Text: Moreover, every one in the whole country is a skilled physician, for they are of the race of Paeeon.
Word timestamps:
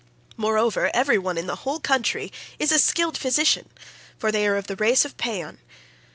Moreover, 0.35 0.89
every 0.95 1.19
one 1.19 1.37
in 1.37 1.45
the 1.45 1.57
whole 1.57 1.79
country 1.79 2.31
is 2.57 2.71
a 2.71 2.79
skilled 2.79 3.19
physician, 3.19 3.69
for 4.17 4.31
they 4.31 4.47
are 4.47 4.55
of 4.57 4.65
the 4.65 4.75
race 4.75 5.05
of 5.05 5.15
Paeeon. 5.17 5.59